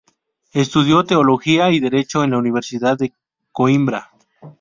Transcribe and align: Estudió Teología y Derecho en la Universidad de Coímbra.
Estudió 0.53 1.03
Teología 1.03 1.69
y 1.69 1.79
Derecho 1.79 2.23
en 2.23 2.31
la 2.31 2.39
Universidad 2.39 2.97
de 2.97 3.13
Coímbra. 3.51 4.09